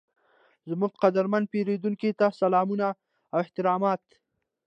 زموږ 0.69 0.91
قدرمن 1.03 1.43
پیرودونکي 1.51 2.09
ته 2.19 2.25
سلامونه 2.41 2.87
او 3.33 3.37
احترامات، 3.43 4.03